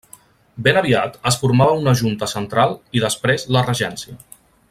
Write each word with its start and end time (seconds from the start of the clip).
Ben 0.67 0.79
aviat 0.79 1.19
es 1.31 1.37
formava 1.41 1.75
una 1.83 1.93
Junta 2.01 2.31
Central 2.33 2.75
i 3.01 3.05
després 3.05 3.47
la 3.57 3.65
Regència. 3.69 4.19